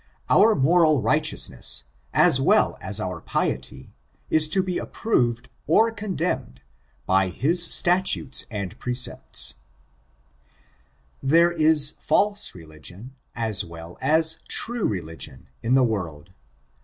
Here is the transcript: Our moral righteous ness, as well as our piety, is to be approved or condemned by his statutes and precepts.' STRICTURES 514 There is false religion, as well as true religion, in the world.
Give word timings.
Our 0.31 0.55
moral 0.55 0.99
righteous 0.99 1.47
ness, 1.47 1.83
as 2.11 2.41
well 2.41 2.75
as 2.81 2.99
our 2.99 3.21
piety, 3.21 3.91
is 4.31 4.49
to 4.49 4.63
be 4.63 4.79
approved 4.79 5.47
or 5.67 5.91
condemned 5.91 6.59
by 7.05 7.29
his 7.29 7.63
statutes 7.63 8.47
and 8.49 8.79
precepts.' 8.79 9.53
STRICTURES 11.19 11.29
514 11.29 11.29
There 11.29 11.51
is 11.51 11.91
false 12.03 12.55
religion, 12.55 13.15
as 13.35 13.63
well 13.63 13.95
as 14.01 14.39
true 14.49 14.87
religion, 14.87 15.49
in 15.61 15.75
the 15.75 15.83
world. 15.83 16.31